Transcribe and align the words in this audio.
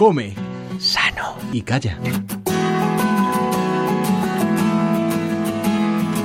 Come. 0.00 0.32
Sano. 0.78 1.36
Y 1.52 1.60
calla. 1.60 1.98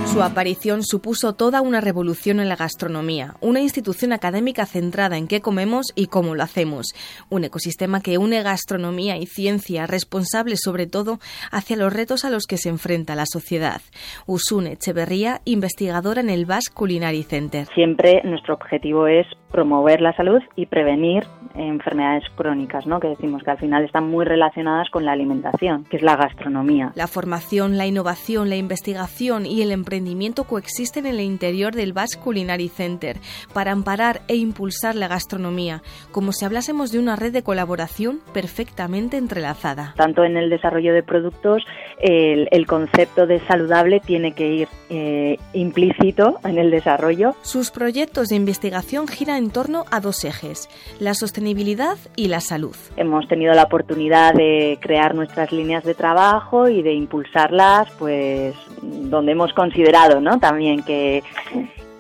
Su 0.06 0.24
aparición 0.24 0.82
supuso 0.82 1.34
toda 1.34 1.60
una 1.60 1.82
revolución 1.82 2.40
en 2.40 2.48
la 2.48 2.56
gastronomía, 2.56 3.34
una 3.42 3.60
institución 3.60 4.14
académica 4.14 4.66
centrada 4.66 5.18
en 5.18 5.28
qué 5.28 5.42
comemos 5.42 5.88
y 5.94 6.08
cómo 6.08 6.36
lo 6.36 6.44
hacemos, 6.44 6.94
un 7.30 7.44
ecosistema 7.44 8.00
que 8.00 8.18
une 8.18 8.42
gastronomía 8.44 9.18
y 9.18 9.26
ciencia, 9.26 9.88
responsable 9.88 10.56
sobre 10.56 10.88
todo 10.88 11.20
hacia 11.52 11.76
los 11.76 11.92
retos 11.92 12.24
a 12.24 12.30
los 12.30 12.46
que 12.46 12.56
se 12.56 12.70
enfrenta 12.70 13.14
la 13.14 13.26
sociedad. 13.26 13.82
Usune 14.26 14.72
Echeverría, 14.72 15.42
investigadora 15.44 16.22
en 16.22 16.30
el 16.30 16.46
Basque 16.46 16.74
Culinary 16.74 17.24
Center. 17.24 17.68
Siempre 17.76 18.22
nuestro 18.24 18.54
objetivo 18.54 19.08
es 19.08 19.28
promover 19.56 20.02
la 20.02 20.12
salud 20.18 20.42
y 20.58 20.66
prevenir 20.66 21.24
enfermedades 21.56 22.26
crónicas, 22.36 22.86
¿no? 22.86 23.00
que 23.00 23.08
decimos 23.08 23.42
que 23.42 23.52
al 23.52 23.58
final 23.58 23.86
están 23.86 24.06
muy 24.06 24.26
relacionadas 24.26 24.90
con 24.90 25.06
la 25.06 25.14
alimentación, 25.14 25.86
que 25.86 25.96
es 25.96 26.04
la 26.04 26.18
gastronomía. 26.18 26.92
La 26.96 27.08
formación, 27.08 27.78
la 27.78 27.88
innovación, 27.88 28.50
la 28.50 28.58
investigación 28.58 29.46
y 29.46 29.62
el 29.62 29.72
emprendimiento 29.72 30.44
coexisten 30.44 31.06
en 31.06 31.16
el 31.16 31.22
interior 31.22 31.74
del 31.74 31.94
Basque 31.94 32.22
Culinary 32.22 32.68
Center 32.68 33.16
para 33.54 33.72
amparar 33.72 34.24
e 34.28 34.36
impulsar 34.36 34.96
la 34.96 35.08
gastronomía, 35.08 35.82
como 36.12 36.34
si 36.34 36.44
hablásemos 36.44 36.92
de 36.92 37.00
una 37.00 37.16
red 37.16 37.32
de 37.32 37.44
colaboración 37.44 38.20
perfectamente 38.34 39.16
entrelazada. 39.16 39.94
Tanto 39.96 40.26
en 40.26 40.36
el 40.36 40.50
desarrollo 40.50 40.94
de 40.94 41.02
productos, 41.02 41.64
el, 42.00 42.66
concepto 42.68 43.26
de 43.26 43.40
saludable 43.48 44.02
tiene 44.02 44.34
que 44.34 44.48
ir 44.48 44.68
eh, 44.90 45.38
implícito 45.54 46.40
en 46.44 46.58
el 46.58 46.72
desarrollo. 46.72 47.36
Sus 47.42 47.72
proyectos 47.72 48.28
de 48.28 48.36
investigación 48.36 49.08
giran 49.08 49.45
en 49.46 49.52
torno 49.52 49.86
a 49.92 50.00
dos 50.00 50.26
ejes, 50.26 50.70
la 51.00 51.14
sostenibilidad 51.14 51.98
y 52.16 52.28
la 52.28 52.42
salud. 52.42 52.76
Hemos 52.98 53.28
tenido 53.28 53.54
la 53.54 53.64
oportunidad 53.64 54.34
de 54.34 54.80
crear 54.82 55.14
nuestras 55.14 55.52
líneas 55.52 55.84
de 55.84 55.94
trabajo 55.94 56.68
y 56.68 56.82
de 56.82 56.94
impulsarlas 56.94 57.90
pues 58.00 58.56
donde 58.82 59.34
hemos 59.34 59.54
considerado 59.54 60.20
¿no? 60.20 60.40
También 60.40 60.84
que, 60.84 61.24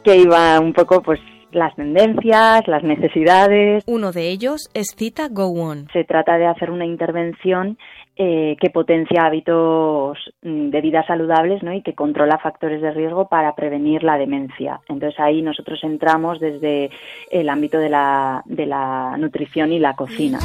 que 0.03 0.17
iba 0.17 0.59
un 0.59 0.73
poco, 0.73 1.01
pues, 1.01 1.19
las 1.55 1.75
tendencias, 1.75 2.67
las 2.67 2.83
necesidades. 2.83 3.83
Uno 3.87 4.11
de 4.11 4.29
ellos 4.29 4.69
es 4.73 4.93
Cita 4.95 5.29
Go 5.29 5.47
On. 5.47 5.87
Se 5.93 6.03
trata 6.03 6.37
de 6.37 6.45
hacer 6.45 6.69
una 6.69 6.85
intervención 6.85 7.77
eh, 8.17 8.57
que 8.59 8.69
potencia 8.69 9.23
hábitos 9.23 10.17
mm, 10.41 10.69
de 10.69 10.81
vida 10.81 11.05
saludables 11.07 11.63
¿no? 11.63 11.73
y 11.73 11.81
que 11.81 11.95
controla 11.95 12.37
factores 12.37 12.81
de 12.81 12.91
riesgo 12.91 13.27
para 13.27 13.55
prevenir 13.55 14.03
la 14.03 14.17
demencia. 14.17 14.81
Entonces 14.89 15.19
ahí 15.19 15.41
nosotros 15.41 15.79
entramos 15.83 16.39
desde 16.39 16.91
el 17.31 17.49
ámbito 17.49 17.79
de 17.79 17.89
la, 17.89 18.43
de 18.45 18.65
la 18.65 19.15
nutrición 19.17 19.71
y 19.71 19.79
la 19.79 19.95
cocina. 19.95 20.39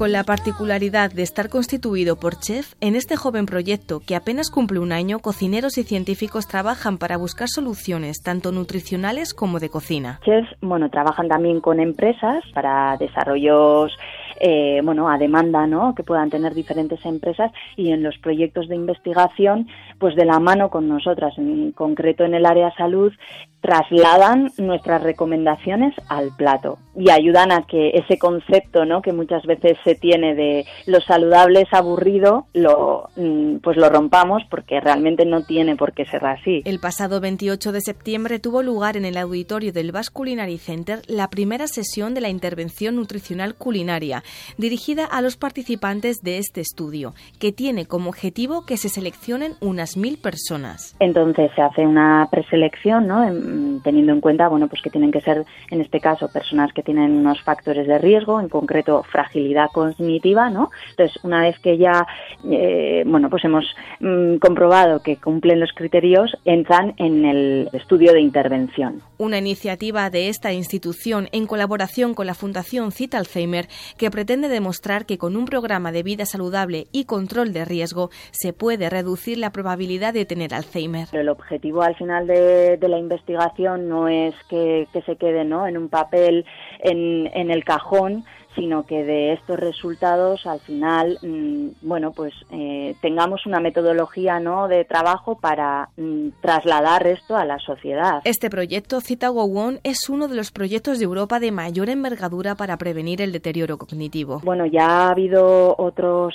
Con 0.00 0.12
la 0.12 0.24
particularidad 0.24 1.12
de 1.12 1.22
estar 1.22 1.50
constituido 1.50 2.16
por 2.16 2.40
chef, 2.40 2.72
en 2.80 2.96
este 2.96 3.16
joven 3.16 3.44
proyecto, 3.44 4.00
que 4.00 4.16
apenas 4.16 4.50
cumple 4.50 4.78
un 4.78 4.92
año, 4.92 5.18
cocineros 5.18 5.76
y 5.76 5.82
científicos 5.82 6.48
trabajan 6.48 6.96
para 6.96 7.18
buscar 7.18 7.48
soluciones 7.48 8.22
tanto 8.22 8.50
nutricionales 8.50 9.34
como 9.34 9.60
de 9.60 9.68
cocina. 9.68 10.18
Chefs, 10.24 10.56
bueno, 10.62 10.88
trabajan 10.88 11.28
también 11.28 11.60
con 11.60 11.80
empresas 11.80 12.42
para 12.54 12.96
desarrollos 12.96 13.92
eh, 14.40 14.80
bueno, 14.82 15.08
a 15.08 15.18
demanda, 15.18 15.66
¿no? 15.66 15.94
Que 15.94 16.02
puedan 16.02 16.30
tener 16.30 16.54
diferentes 16.54 17.04
empresas 17.04 17.52
y 17.76 17.92
en 17.92 18.02
los 18.02 18.18
proyectos 18.18 18.68
de 18.68 18.74
investigación, 18.74 19.68
pues 19.98 20.16
de 20.16 20.24
la 20.24 20.40
mano 20.40 20.70
con 20.70 20.88
nosotras, 20.88 21.36
en 21.38 21.72
concreto 21.72 22.24
en 22.24 22.34
el 22.34 22.46
área 22.46 22.74
salud, 22.74 23.12
trasladan 23.60 24.50
nuestras 24.56 25.02
recomendaciones 25.02 25.94
al 26.08 26.30
plato 26.36 26.78
y 26.96 27.10
ayudan 27.10 27.52
a 27.52 27.66
que 27.66 27.90
ese 27.90 28.18
concepto 28.18 28.84
¿no? 28.84 29.02
que 29.02 29.12
muchas 29.12 29.44
veces 29.44 29.76
se 29.84 29.94
tiene 29.94 30.34
de 30.34 30.64
lo 30.86 31.00
saludable 31.00 31.62
es 31.62 31.72
aburrido 31.72 32.46
lo 32.54 33.08
mm, 33.16 33.56
pues 33.58 33.76
lo 33.76 33.88
rompamos 33.90 34.42
porque 34.50 34.80
realmente 34.80 35.26
no 35.26 35.42
tiene 35.42 35.76
por 35.76 35.92
qué 35.92 36.06
ser 36.06 36.24
así. 36.24 36.62
El 36.64 36.80
pasado 36.80 37.20
28 37.20 37.72
de 37.72 37.80
septiembre 37.80 38.38
tuvo 38.38 38.62
lugar 38.62 38.96
en 38.96 39.04
el 39.04 39.18
auditorio 39.18 39.72
del 39.72 39.92
Basque 39.92 40.14
Culinary 40.14 40.58
Center 40.58 41.02
la 41.06 41.28
primera 41.28 41.66
sesión 41.66 42.14
de 42.14 42.22
la 42.22 42.30
intervención 42.30 42.96
nutricional 42.96 43.54
culinaria 43.54 44.22
dirigida 44.58 45.04
a 45.04 45.20
los 45.20 45.36
participantes 45.36 46.22
de 46.22 46.38
este 46.38 46.60
estudio 46.60 47.14
que 47.38 47.52
tiene 47.52 47.86
como 47.86 48.10
objetivo 48.10 48.64
que 48.66 48.76
se 48.76 48.88
seleccionen 48.88 49.52
unas 49.60 49.96
mil 49.96 50.18
personas. 50.18 50.96
Entonces 51.00 51.50
se 51.54 51.62
hace 51.62 51.86
una 51.86 52.28
preselección 52.30 53.06
¿no? 53.06 53.30
Mm, 53.30 53.80
teniendo 53.82 54.12
en 54.12 54.20
cuenta 54.20 54.48
bueno 54.48 54.68
pues 54.68 54.82
que 54.82 54.90
tienen 54.90 55.12
que 55.12 55.20
ser 55.20 55.44
en 55.70 55.80
este 55.80 56.00
caso 56.00 56.28
personas 56.28 56.72
que 56.72 56.82
tienen 56.82 57.12
unos 57.12 57.40
factores 57.42 57.86
de 57.86 57.98
riesgo 57.98 58.40
en 58.40 58.48
concreto 58.48 59.02
fragilidad 59.10 59.68
cognitiva 59.72 60.50
no 60.50 60.70
entonces 60.90 61.22
una 61.24 61.42
vez 61.42 61.58
que 61.60 61.78
ya 61.78 62.06
eh, 62.50 63.02
bueno 63.06 63.30
pues 63.30 63.44
hemos 63.44 63.64
mm, 64.00 64.36
comprobado 64.36 65.02
que 65.02 65.16
cumplen 65.16 65.60
los 65.60 65.72
criterios 65.72 66.36
entran 66.44 66.94
en 66.96 67.24
el 67.24 67.68
estudio 67.72 68.12
de 68.12 68.20
intervención 68.20 69.02
una 69.18 69.38
iniciativa 69.38 70.10
de 70.10 70.28
esta 70.28 70.52
institución 70.52 71.28
en 71.32 71.46
colaboración 71.46 72.14
con 72.14 72.26
la 72.26 72.34
Fundación 72.34 72.92
Cita 72.92 73.18
Alzheimer 73.18 73.68
que 73.96 74.09
pretende 74.10 74.48
demostrar 74.48 75.06
que 75.06 75.18
con 75.18 75.36
un 75.36 75.44
programa 75.44 75.92
de 75.92 76.02
vida 76.02 76.26
saludable 76.26 76.86
y 76.92 77.04
control 77.04 77.52
de 77.52 77.64
riesgo 77.64 78.10
se 78.30 78.52
puede 78.52 78.90
reducir 78.90 79.38
la 79.38 79.50
probabilidad 79.50 80.14
de 80.14 80.24
tener 80.24 80.54
Alzheimer 80.54 81.08
el 81.12 81.28
objetivo 81.28 81.82
al 81.82 81.94
final 81.96 82.26
de, 82.26 82.78
la 82.80 82.98
investigación 82.98 83.88
no 83.88 84.08
es 84.08 84.34
que, 84.48 84.88
se 85.06 85.16
quede 85.16 85.44
¿no? 85.44 85.66
en 85.66 85.76
un 85.76 85.88
papel 85.88 86.44
en 86.82 87.50
el 87.50 87.64
cajón, 87.64 88.24
sino 88.54 88.84
que 88.84 89.04
de 89.04 89.32
estos 89.32 89.58
resultados 89.58 90.46
al 90.46 90.60
final, 90.60 91.18
mm, 91.22 91.68
bueno, 91.82 92.12
pues 92.12 92.34
eh, 92.50 92.94
tengamos 93.00 93.46
una 93.46 93.60
metodología 93.60 94.40
¿no? 94.40 94.68
de 94.68 94.84
trabajo 94.84 95.38
para 95.38 95.90
mm, 95.96 96.28
trasladar 96.40 97.06
esto 97.06 97.36
a 97.36 97.44
la 97.44 97.58
sociedad. 97.58 98.20
Este 98.24 98.50
proyecto 98.50 99.00
Cita 99.00 99.28
Gowon 99.28 99.78
es 99.84 100.08
uno 100.08 100.28
de 100.28 100.36
los 100.36 100.50
proyectos 100.50 100.98
de 100.98 101.04
Europa 101.04 101.38
de 101.38 101.52
mayor 101.52 101.88
envergadura 101.88 102.54
para 102.54 102.76
prevenir 102.76 103.22
el 103.22 103.32
deterioro 103.32 103.78
cognitivo. 103.78 104.40
Bueno, 104.44 104.66
ya 104.66 104.86
ha 104.86 105.10
habido 105.10 105.74
otros 105.78 106.34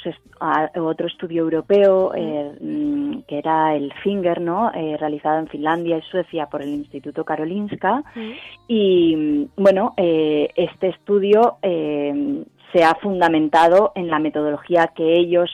otro 0.76 1.08
estudio 1.08 1.44
europeo 1.44 2.14
eh, 2.14 2.52
mm, 2.60 3.20
que 3.28 3.38
era 3.40 3.76
el 3.76 3.92
Finger, 4.04 4.42
¿no? 4.42 4.72
Eh, 4.74 4.98
realizado 4.98 5.40
en 5.40 5.48
Finlandia 5.48 5.98
y 5.98 6.02
Suecia 6.04 6.48
por 6.48 6.62
el 6.62 6.70
Instituto 6.70 7.24
Karolinska 7.24 8.04
y 8.68 9.48
bueno, 9.56 9.94
este 9.98 10.90
estudio 10.90 11.58
se 12.74 12.84
ha 12.84 12.96
fundamentado 12.96 13.92
en 13.96 14.10
la 14.10 14.20
metodología 14.20 14.92
que 14.96 15.18
ellos 15.18 15.50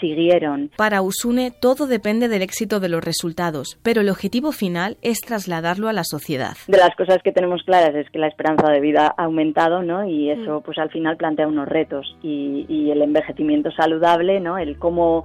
siguieron. 0.00 0.70
Para 0.76 1.00
Usune 1.00 1.52
todo 1.52 1.86
depende 1.86 2.28
del 2.28 2.42
éxito 2.42 2.80
de 2.80 2.88
los 2.88 3.04
resultados, 3.04 3.78
pero 3.82 4.00
el 4.00 4.10
objetivo 4.10 4.52
final 4.52 4.96
es 5.00 5.20
trasladarlo 5.20 5.88
a 5.88 5.92
la 5.92 6.02
sociedad. 6.04 6.56
De 6.66 6.78
las 6.78 6.94
cosas 6.96 7.18
que 7.22 7.32
tenemos 7.32 7.62
claras 7.62 7.94
es 7.94 8.10
que 8.10 8.18
la 8.18 8.26
esperanza 8.26 8.70
de 8.70 8.80
vida 8.80 9.14
ha 9.16 9.24
aumentado, 9.24 9.82
¿no? 9.82 10.04
Y 10.04 10.30
eso 10.30 10.60
pues 10.62 10.78
al 10.78 10.90
final 10.90 11.16
plantea 11.16 11.46
unos 11.46 11.68
retos 11.68 12.16
y, 12.22 12.66
y 12.68 12.90
el 12.90 13.00
envejecimiento 13.00 13.70
saludable, 13.70 14.40
¿no? 14.40 14.58
El 14.58 14.76
cómo 14.78 15.24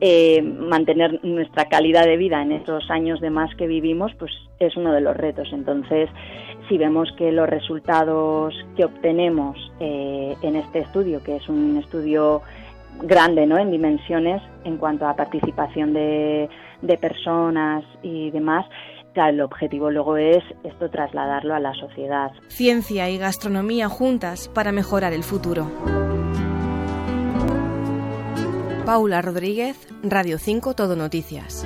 eh, 0.00 0.42
mantener 0.42 1.24
nuestra 1.24 1.66
calidad 1.66 2.04
de 2.04 2.16
vida 2.16 2.42
en 2.42 2.52
estos 2.52 2.90
años 2.90 3.20
de 3.20 3.30
más 3.30 3.54
que 3.56 3.66
vivimos, 3.66 4.12
pues 4.18 4.32
es 4.58 4.76
uno 4.76 4.92
de 4.92 5.00
los 5.00 5.16
retos. 5.16 5.48
Entonces, 5.52 6.08
si 6.68 6.78
vemos 6.78 7.08
que 7.16 7.32
los 7.32 7.48
resultados 7.48 8.54
que 8.76 8.84
obtenemos 8.84 9.56
eh, 9.80 10.36
en 10.42 10.56
este 10.56 10.80
estudio, 10.80 11.22
que 11.22 11.36
es 11.36 11.48
un 11.48 11.78
estudio 11.78 12.42
grande 13.02 13.46
¿no? 13.46 13.58
en 13.58 13.70
dimensiones 13.70 14.42
en 14.64 14.76
cuanto 14.76 15.06
a 15.06 15.16
participación 15.16 15.92
de, 15.92 16.48
de 16.82 16.96
personas 16.96 17.84
y 18.02 18.30
demás, 18.30 18.66
el 19.14 19.40
objetivo 19.40 19.90
luego 19.90 20.16
es 20.16 20.42
esto 20.64 20.90
trasladarlo 20.90 21.54
a 21.54 21.60
la 21.60 21.72
sociedad. 21.74 22.32
Ciencia 22.48 23.08
y 23.10 23.18
gastronomía 23.18 23.88
juntas 23.88 24.48
para 24.48 24.72
mejorar 24.72 25.12
el 25.12 25.22
futuro. 25.22 25.70
Paula 28.84 29.22
Rodríguez, 29.22 29.78
Radio 30.02 30.38
5 30.38 30.74
Todo 30.74 30.94
Noticias. 30.94 31.64